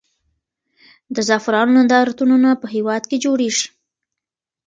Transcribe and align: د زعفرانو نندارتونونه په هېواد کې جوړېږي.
د 1.15 1.17
زعفرانو 1.27 1.71
نندارتونونه 1.77 2.49
په 2.61 2.67
هېواد 2.75 3.03
کې 3.09 3.17
جوړېږي. 3.25 3.67